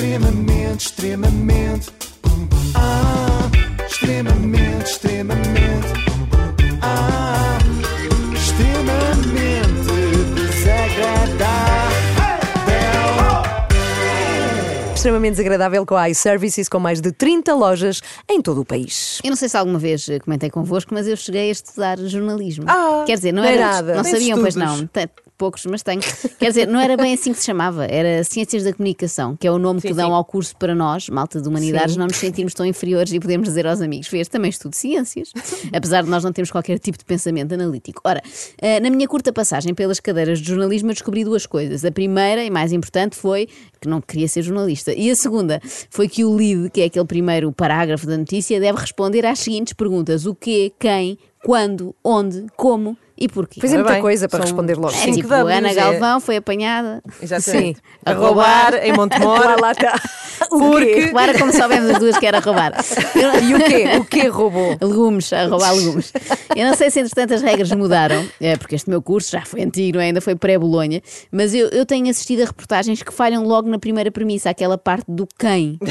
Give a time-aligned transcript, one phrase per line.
[0.00, 1.90] Extremamente, extremamente.
[2.74, 3.48] Ah,
[3.88, 5.88] extremamente, extremamente.
[6.82, 7.56] Ah,
[8.34, 9.88] extremamente
[10.34, 11.86] desagradável.
[14.94, 19.18] Extremamente desagradável com a iServices, com mais de 30 lojas em todo o país.
[19.24, 22.66] Eu não sei se alguma vez eh, comentei convosco, mas eu cheguei a estudar jornalismo.
[22.68, 23.66] Ah, Quer dizer, não é era.
[23.66, 23.94] nada.
[23.94, 24.80] Não Tem sabiam, pois estudos.
[24.82, 24.88] não.
[25.38, 26.00] Poucos, mas tenho.
[26.38, 29.50] Quer dizer, não era bem assim que se chamava, era Ciências da Comunicação, que é
[29.50, 31.98] o nome que dão ao curso para nós, malta de humanidades, Sim.
[31.98, 35.32] não nos sentirmos tão inferiores e podemos dizer aos amigos: Vês, também estudo ciências,
[35.74, 38.00] apesar de nós não termos qualquer tipo de pensamento analítico.
[38.02, 38.22] Ora,
[38.58, 41.84] eh, na minha curta passagem pelas cadeiras de jornalismo, eu descobri duas coisas.
[41.84, 43.46] A primeira e mais importante foi
[43.78, 47.04] que não queria ser jornalista, e a segunda foi que o lead, que é aquele
[47.04, 52.96] primeiro parágrafo da notícia, deve responder às seguintes perguntas: o quê, quem, quando, onde, como
[53.18, 53.60] e porquê.
[53.60, 54.94] Pois é Ora muita bem, coisa para são responder logo.
[54.94, 57.76] É tipo, Ana é- Galvão foi apanhada Exatamente.
[57.76, 57.82] Sim.
[58.04, 59.40] A roubar em Montemor.
[59.44, 60.00] Lá, lá está.
[60.50, 61.00] O Porque- quê?
[61.06, 62.72] Repara como soubemos as duas que era roubar.
[63.46, 63.84] E o quê?
[63.98, 64.76] O quê roubou?
[64.80, 66.12] Legumes, a roubar legumes.
[66.54, 69.62] Eu não sei se entretanto as regras mudaram, é, porque este meu curso já foi
[69.62, 73.78] antigo, ainda foi pré-Bolonha, mas eu, eu tenho assistido a reportagens que falham logo na
[73.78, 75.78] primeira premissa, aquela parte do quem.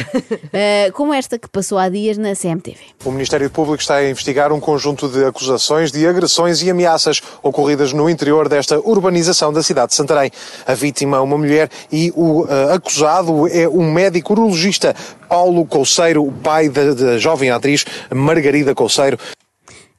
[0.53, 2.77] Eh, como esta que passou há dias na CMTV.
[3.03, 7.91] O Ministério Público está a investigar um conjunto de acusações de agressões e ameaças ocorridas
[7.91, 10.31] no interior desta urbanização da cidade de Santarém.
[10.66, 14.95] A vítima é uma mulher e o eh, acusado é um médico urologista,
[15.27, 19.17] Paulo Couceiro, o pai da, da jovem atriz Margarida Couceiro.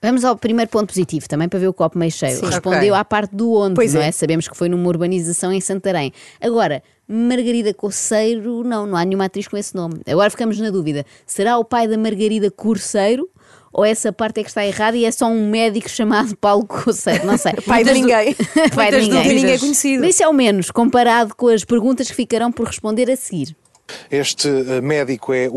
[0.00, 2.40] Vamos ao primeiro ponto positivo, também para ver o copo meio cheio.
[2.44, 3.00] Respondeu Ok.
[3.00, 4.08] à parte do onde, Pois não é.
[4.08, 4.12] é?
[4.12, 6.12] Sabemos que foi numa urbanização em Santarém.
[6.40, 9.94] Agora, Margarida Coceiro, não, não há nenhuma atriz com esse nome.
[10.06, 13.28] Agora ficamos na dúvida: será o pai da Margarida Corceiro?
[13.72, 17.26] Ou essa parte é que está errada e é só um médico chamado Paulo Coceiro?
[17.26, 17.52] Não sei.
[17.66, 18.34] Pai de ninguém.
[18.74, 19.22] pai de ninguém.
[19.22, 20.00] De ninguém é conhecido.
[20.00, 23.54] Mas isso é o menos, comparado com as perguntas que ficarão por responder a seguir.
[24.10, 25.50] Este eh, médico é, é,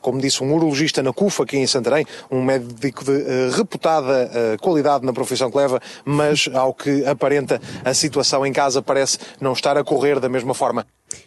[0.00, 4.56] como disse, um urologista na CUFA, aqui em Santarém, um médico de eh, reputada eh,
[4.60, 9.52] qualidade na profissão que leva, mas ao que aparenta, a situação em casa parece não
[9.52, 10.86] estar a correr da mesma forma.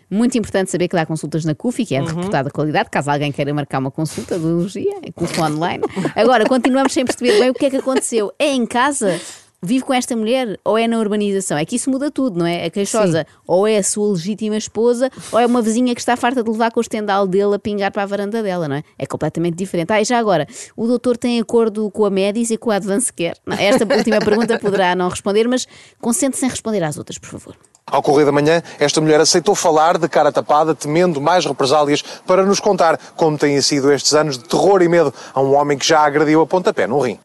[0.10, 3.32] Muito importante saber que dá consultas na CUFI, que é de reportada qualidade, caso alguém
[3.32, 5.84] queira marcar uma consulta de urologia, é CUFI online.
[6.16, 8.32] Agora, continuamos sem perceber bem o que é que aconteceu.
[8.38, 9.20] É em casa?
[9.62, 11.58] Vive com esta mulher ou é na urbanização?
[11.58, 12.66] É que isso muda tudo, não é?
[12.66, 16.42] A queixosa ou é a sua legítima esposa ou é uma vizinha que está farta
[16.42, 18.84] de levar com o estendal dele a pingar para a varanda dela, não é?
[18.98, 19.92] É completamente diferente.
[19.92, 23.12] Ah, e já agora, o doutor tem acordo com a Médis e com a Advance
[23.12, 23.36] Care?
[23.60, 25.68] Esta última pergunta poderá não responder, mas
[26.00, 27.58] concentre-se em responder às outras, por favor.
[27.86, 32.46] Ao correr da manhã, esta mulher aceitou falar de cara tapada, temendo mais represálias, para
[32.46, 35.86] nos contar como têm sido estes anos de terror e medo a um homem que
[35.86, 37.20] já a agrediu a pontapé no rim.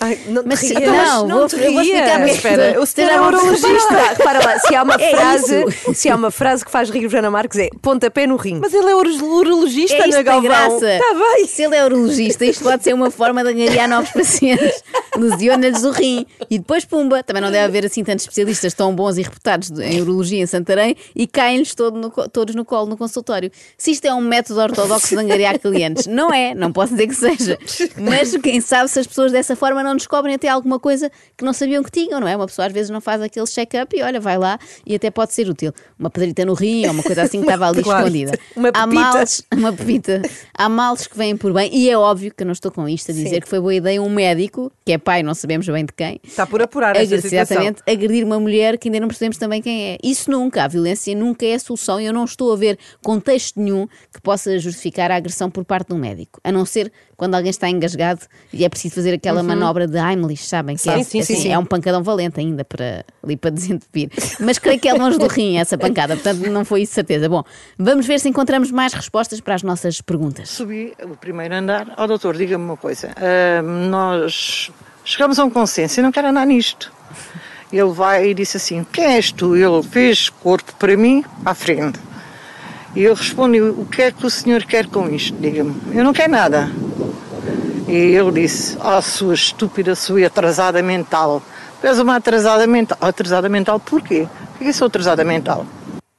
[0.00, 0.82] Ai, não te Mas rias.
[0.84, 3.94] não, não vou- te eu vou explicar porque- Espera, o senhor é lá, urologista.
[4.18, 5.94] Repara lá, se há uma É frase, isso.
[5.94, 8.58] se há uma frase que faz rir Joana Marques é pontapé no rim.
[8.60, 10.42] Mas ele é uro- urologista, É isto Ana da Galvão.
[10.42, 10.98] graça.
[10.98, 11.46] Tá bem.
[11.46, 14.82] Se ele é urologista, isto pode ser uma forma de angariar novos pacientes.
[15.16, 16.26] Lesiona-lhes o rim.
[16.50, 20.00] E depois, pumba, também não deve haver assim tantos especialistas tão bons e reputados em
[20.02, 23.50] urologia em Santarém e caem-lhes todo no todos no colo no consultório.
[23.78, 27.14] Se isto é um método ortodoxo de angariar clientes, não é, não posso dizer que
[27.14, 27.58] seja.
[27.96, 31.52] Mas quem sabe se as pessoas dessa forma não descobrem até alguma coisa que não
[31.52, 32.36] sabiam que tinham, não é?
[32.36, 35.32] Uma pessoa às vezes não faz aquele check-up e olha, vai lá e até pode
[35.32, 35.72] ser útil.
[35.98, 38.06] Uma pedrita no rim ou uma coisa assim que estava ali Claro.
[38.06, 38.38] escondida.
[38.56, 39.00] Uma Há pepita.
[39.00, 40.22] males, uma pepita.
[40.54, 43.10] Há males que vêm por bem, e é óbvio que eu não estou com isto
[43.10, 43.40] a dizer Sim.
[43.40, 46.46] que foi boa ideia um médico, que é pai, não sabemos bem de quem, Está
[46.46, 49.98] por apurar esta exatamente, agredir uma mulher que ainda não percebemos também quem é.
[50.02, 53.60] Isso nunca, a violência nunca é a solução e eu não estou a ver contexto
[53.60, 57.34] nenhum que possa justificar a agressão por parte de um médico, a não ser quando
[57.34, 58.20] alguém está engasgado
[58.52, 60.76] e é preciso fazer aquela manobra de Heimlich, sabem?
[60.76, 64.10] Que é, Sim, sim, assim, sim, é um pancadão valente ainda para, ali para desentupir.
[64.40, 67.28] Mas creio que é longe do rim essa pancada, portanto não foi isso certeza.
[67.28, 67.44] Bom,
[67.78, 70.48] vamos ver se encontramos mais respostas para as nossas perguntas.
[70.48, 71.94] Subi o primeiro andar.
[71.96, 73.10] Ó doutor, diga-me uma coisa.
[73.16, 74.70] Ah, nós
[75.04, 76.92] chegamos a um consenso, eu não quero andar nisto.
[77.72, 79.54] Ele vai e disse assim, quem és tu?
[79.54, 82.00] Ele fez corpo para mim, à frente.
[82.96, 85.36] E eu respondi, o que é que o senhor quer com isto?
[85.38, 85.76] Diga-me.
[85.92, 86.68] Eu não quero nada.
[87.90, 91.42] E ele disse, oh sua estúpida, sua atrasada mental.
[91.80, 92.96] Tu és uma atrasada mental.
[93.00, 94.28] Atrasada mental porquê?
[94.56, 95.66] Por que sou atrasada mental?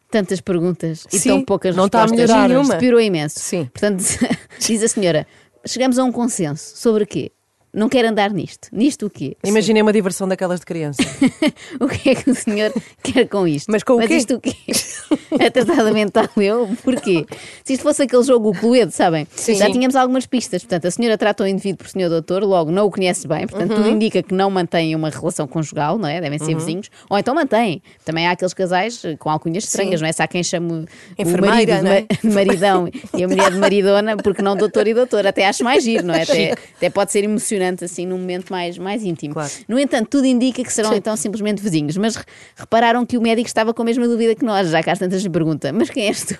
[0.09, 2.29] Tantas perguntas e Sim, tão poucas não está a respostas.
[2.29, 2.61] melhorar.
[2.61, 3.39] Isto piorou imenso.
[3.39, 3.69] Sim.
[3.71, 4.03] Portanto,
[4.59, 5.25] diz a senhora,
[5.65, 7.31] chegamos a um consenso sobre quê?
[7.73, 8.67] Não quer andar nisto.
[8.71, 9.37] Nisto o quê?
[9.45, 11.01] Imaginei uma diversão daquelas de criança.
[11.79, 13.71] o que é que o senhor quer com isto?
[13.71, 14.15] Mas com o Mas quê?
[14.15, 14.53] isto o quê?
[15.45, 16.69] Atrasada mental eu?
[16.83, 17.25] Porquê?
[17.63, 19.25] Se isto fosse aquele jogo, o Cluedo, sabem?
[19.57, 20.63] Já tínhamos algumas pistas.
[20.63, 23.75] Portanto, a senhora trata o indivíduo por senhor doutor, logo não o conhece bem, portanto,
[23.75, 26.19] tudo indica que não mantém uma relação conjugal, não é?
[26.19, 26.89] Devem ser vizinhos.
[27.09, 27.81] Ou então mantém.
[28.03, 30.11] Também há aqueles casais eh, com alcunhas estranhas, não é?
[30.11, 30.85] Se há quem chame o
[31.17, 32.01] Enfermeira, marido de, não é?
[32.01, 35.29] de maridão e a mulher de maridona, porque não doutor e doutora.
[35.29, 36.23] Até acho mais giro, não é?
[36.23, 39.33] Até, até pode ser emocionante assim num momento mais, mais íntimo.
[39.33, 39.51] Claro.
[39.67, 41.97] No entanto, tudo indica que serão então simplesmente vizinhos.
[41.97, 42.23] Mas re-
[42.55, 45.21] repararam que o médico estava com a mesma dúvida que nós, já que às tantas
[45.21, 46.35] lhe pergunta: Mas quem és tu?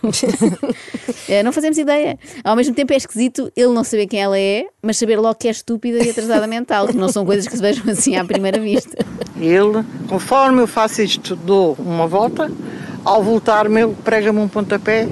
[1.29, 2.18] Eh, não fazemos ideia.
[2.44, 5.47] Ao mesmo tempo é esquisito ele não saber quem ela é, mas saber logo que
[5.47, 8.59] é estúpida e atrasada mental, que não são coisas que se vejam assim à primeira
[8.59, 8.97] vista.
[9.39, 12.51] Ele, conforme eu faço isto, dou uma volta,
[13.03, 15.07] ao voltar-me, ele prega-me um pontapé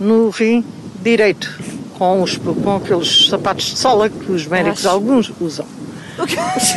[0.00, 0.64] no rim
[1.02, 1.58] direito,
[1.98, 5.66] com, os, com aqueles sapatos de sola que os médicos alguns usam.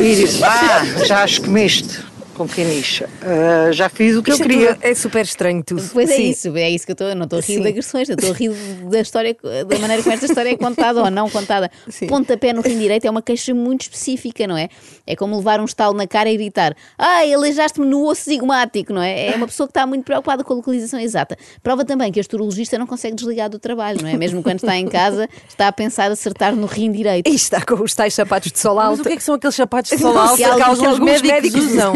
[0.00, 2.00] E disse, ah, já as comeste,
[2.38, 3.08] com canicha.
[3.22, 4.74] Ah, já fiz o que Isto eu é queria.
[4.74, 5.82] tudo- É super estranho tudo.
[5.92, 6.30] Pois é Sim.
[6.30, 7.14] isso, é isso que eu estou.
[7.14, 7.62] Não estou a rir Sim.
[7.62, 8.50] de agressões, eu estou a rir
[8.90, 9.36] da história,
[9.66, 11.70] da maneira como esta história é contada ou não contada.
[12.08, 14.68] Pontapé no rim direito é uma queixa muito específica, não é?
[15.06, 19.02] É como levar um estalo na cara e gritar: Ai, aleijaste-me no osso zigmático, não
[19.02, 19.28] é?
[19.32, 21.36] É uma pessoa que está muito preocupada com a localização exata.
[21.62, 24.16] Prova também que este urologista não consegue desligar do trabalho, não é?
[24.16, 27.28] Mesmo quando está em casa, está a pensar acertar no rim direito.
[27.28, 29.00] E está com os tais sapatos de sol Mas alto.
[29.00, 31.92] o que é que são aqueles sapatos de sola alta que alguns médicos, médicos usam?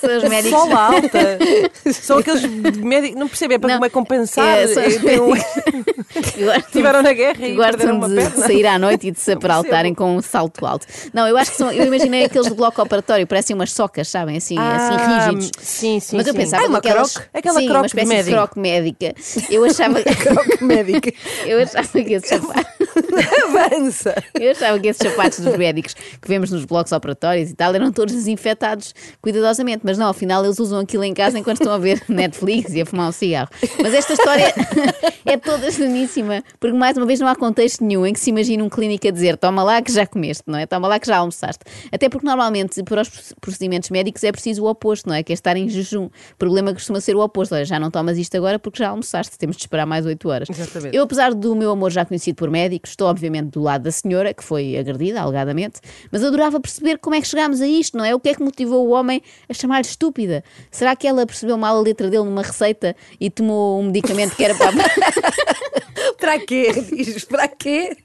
[0.00, 0.58] São os médicos.
[0.58, 1.38] Sola alta.
[1.92, 2.44] São aqueles
[2.76, 3.18] médicos.
[3.20, 4.46] Não percebem, é para Não, como é compensar.
[4.58, 8.46] é, É, Estiveram na guerra e perderam uma de perna.
[8.46, 10.86] sair à noite e de se aparaltarem com um salto alto.
[11.12, 11.70] Não, eu acho que são.
[11.70, 14.36] Eu imaginei aqueles do bloco operatório, parecem umas socas, sabem?
[14.36, 15.50] Assim, assim Ah, rígidos.
[15.60, 16.38] sim, sim, Mas eu sim.
[16.38, 17.28] pensava Ah, uma naquelas- croque?
[17.34, 19.14] Aquela sim, croque uma espécie de de, croque médica.
[19.50, 21.12] Eu achava, Croque médica.
[21.46, 22.70] eu achava que esses sapatos.
[23.44, 24.14] Avança.
[24.34, 27.92] Eu achava que esses sapatos dos médicos que vemos nos blocos operatórios e tal eram
[27.92, 32.02] todos desinfetados cuidadosamente, mas não, afinal eles usam aquilo em casa enquanto estão a ver
[32.08, 33.50] Netflix e a fumar um cigarro.
[33.82, 34.54] Mas esta história
[35.24, 38.62] é toda estranhíssima, porque mais uma vez não há contexto nenhum em que se imagine
[38.62, 40.66] um clínico a dizer toma lá que já comeste, não é?
[40.66, 41.64] Toma lá que já almoçaste.
[41.92, 45.22] Até porque normalmente para os procedimentos médicos é preciso o oposto, não é?
[45.22, 46.06] Que é estar em jejum.
[46.06, 47.54] O problema costuma ser o oposto.
[47.54, 50.48] Olha, já não tomas isto agora porque já almoçaste, temos de esperar mais 8 horas.
[50.50, 50.96] Exatamente.
[50.96, 54.32] Eu, apesar do meu amor já conhecido por médicos, estou obviamente do lado da senhora,
[54.32, 55.80] que foi agredida, alegadamente,
[56.10, 58.14] mas adorava perceber como é que chegámos a isto, não é?
[58.20, 60.44] O que é que motivou o homem a chamar-lhe estúpida?
[60.70, 64.44] Será que ela percebeu mal a letra dele numa receita e tomou um medicamento que
[64.44, 64.72] era para.
[66.20, 66.70] Para quê?
[66.92, 67.96] Diz, para quê?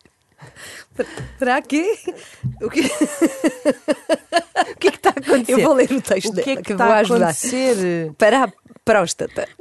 [1.38, 1.98] Para- quê?
[2.62, 2.82] O que...
[4.72, 5.52] O que é que está a acontecer?
[5.52, 7.26] Eu vou ler o texto O que é dela, que que está vou a ajudar.
[7.30, 8.12] acontecer?
[8.18, 8.54] Para a
[8.86, 9.48] próstata.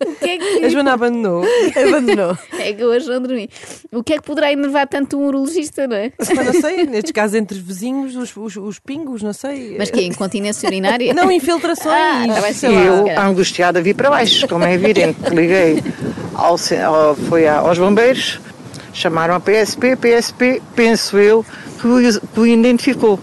[0.00, 0.64] o que é que.
[0.64, 1.44] A Joana abandonou.
[1.76, 2.36] Abandonou.
[2.58, 3.50] É que eu hoje não dormi.
[3.92, 6.10] O que é que poderá enervar tanto um urologista, não é?
[6.18, 9.76] Mas não sei, nestes casos entre vizinhos, os, os, os pingos, não sei.
[9.78, 11.12] Mas que é incontinência urinária?
[11.12, 11.94] Não, infiltrações.
[11.94, 12.82] Ah, tá lá.
[12.82, 15.20] Eu, angustiada, vi para baixo, como é evidente.
[15.30, 15.82] Liguei,
[16.34, 18.40] ao, ao- foi aos bombeiros,
[18.94, 21.44] chamaram a PSP, PSP, penso eu,
[21.80, 21.86] que
[22.40, 23.20] o identificou.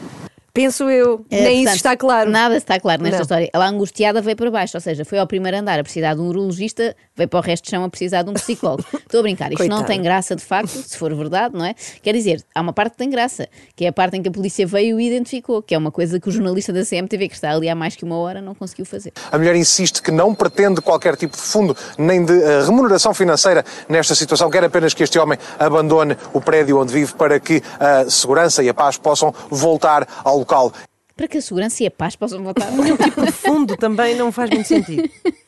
[0.53, 1.25] Penso eu.
[1.29, 2.29] É, Nem isso portanto, está claro.
[2.29, 3.21] Nada está claro nesta Não.
[3.23, 3.49] história.
[3.53, 6.27] Ela angustiada veio para baixo, ou seja, foi ao primeiro andar a precisar de um
[6.27, 8.83] urologista, veio para o resto de chão a precisar de um psicólogo.
[8.93, 11.73] Estou a brincar, isto não tem graça de facto, se for verdade, não é?
[12.01, 14.31] Quer dizer, há uma parte que tem graça, que é a parte em que a
[14.31, 17.51] polícia veio e identificou, que é uma coisa que o jornalista da CMTV, que está
[17.51, 19.13] ali há mais que uma hora, não conseguiu fazer.
[19.31, 23.63] A mulher insiste que não pretende qualquer tipo de fundo nem de eh, remuneração financeira
[23.87, 28.09] nesta situação, quer apenas que este homem abandone o prédio onde vive para que a
[28.09, 30.73] segurança e a paz possam voltar ao local.
[31.15, 32.71] Para que a segurança e a paz possam voltar.
[32.71, 35.09] Nenhum tipo de fundo também não faz muito sentido.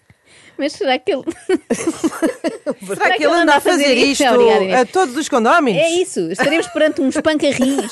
[0.56, 1.24] Mas será que ele.
[2.86, 4.82] Será que ele anda a fazer isto Obrigada, Inês.
[4.82, 5.82] a todos os condóminos?
[5.82, 7.92] É isso, estaremos perante um espancarrins,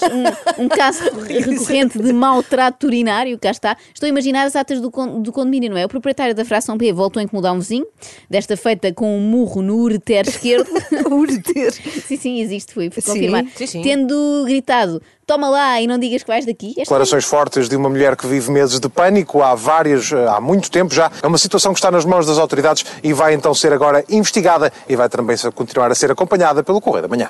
[0.57, 3.75] um, um caso recorrente de maltrato urinário, cá está.
[3.93, 5.85] Estou a imaginar as atas do, con- do condomínio, não é?
[5.85, 7.85] O proprietário da fração B voltou a incomodar um vizinho,
[8.29, 10.69] desta feita com um murro no ureter esquerdo.
[11.09, 11.73] Urter.
[11.73, 13.49] sim, sim, existe, foi, foi Sim, confirmado.
[13.55, 13.81] sim, sim.
[13.81, 16.73] Tendo gritado, toma lá e não digas que vais daqui.
[16.75, 20.69] Declarações fortes de uma mulher que vive meses de pânico há várias, eh, há muito
[20.69, 21.09] tempo já.
[21.23, 24.73] É uma situação que está nas mãos das autoridades e vai então ser agora investigada
[24.89, 27.29] e vai também continuar a ser acompanhada pelo Correio da Manhã.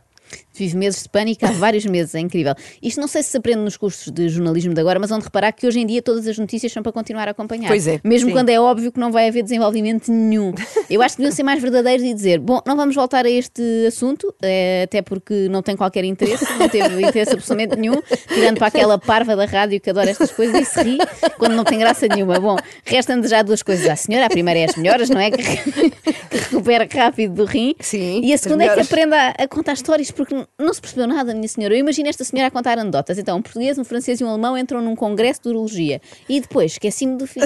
[0.62, 2.53] Vive meses de pânico há vários meses, é incrível.
[2.82, 5.25] Isto não sei se se aprende nos cursos de jornalismo de agora, mas vão de
[5.25, 7.68] reparar que hoje em dia todas as notícias são para continuar a acompanhar.
[7.68, 8.34] Pois é, Mesmo sim.
[8.36, 10.53] quando é óbvio que não vai haver desenvolvimento nenhum.
[10.89, 13.62] Eu acho que deviam ser mais verdadeiros e dizer: bom, não vamos voltar a este
[13.88, 18.68] assunto, eh, até porque não tem qualquer interesse, não teve interesse absolutamente nenhum, tirando para
[18.68, 20.98] aquela parva da rádio que adora estas coisas e se ri
[21.38, 22.39] quando não tem graça nenhuma.
[22.39, 24.25] Bom, restam-nos já duas coisas à senhora.
[24.25, 25.32] A primeira é as melhoras, não é?
[25.32, 25.41] Que,
[26.30, 27.75] que recupera rápido do rim.
[27.80, 31.08] Sim, E a segunda é que aprenda a, a contar histórias, porque Não se percebeu
[31.08, 31.74] nada, minha senhora.
[31.74, 33.17] Eu imagino esta senhora a contar anedotas.
[33.17, 36.00] Então, um português, um francês e um alemão entram num congresso de urologia.
[36.29, 37.41] E depois, esqueci-me do fim.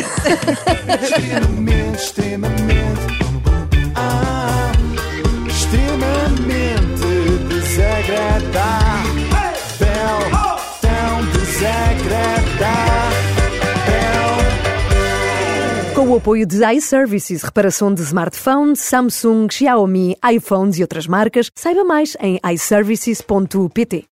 [1.02, 3.02] extremamente, extremamente,
[3.96, 4.72] ah,
[5.48, 8.85] extremamente desagradável,
[16.18, 22.40] apoio de iServices, reparação de smartphones, Samsung, Xiaomi, iPhones e outras marcas, saiba mais em
[22.54, 24.04] iServices.pt.